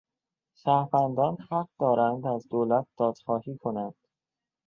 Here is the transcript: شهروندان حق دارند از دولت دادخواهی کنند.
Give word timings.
شهروندان 0.63 1.37
حق 1.49 1.67
دارند 1.79 2.25
از 2.27 2.47
دولت 2.49 2.87
دادخواهی 2.99 3.57
کنند. 3.57 3.93